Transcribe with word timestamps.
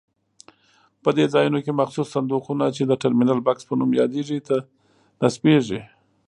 په 1.03 1.09
دې 1.17 1.25
ځایونو 1.33 1.59
کې 1.65 1.77
مخصوص 1.81 2.07
صندوقونه 2.15 2.65
چې 2.75 2.83
د 2.85 2.91
ټرمینل 3.01 3.39
بکس 3.47 3.63
په 3.67 3.73
نوم 3.79 3.91
یادېږي 4.01 4.37
نصبېږي. 5.21 5.81